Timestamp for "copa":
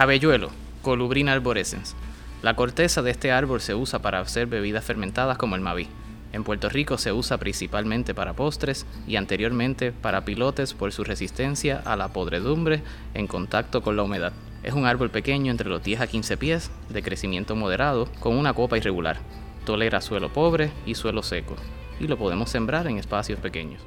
18.54-18.78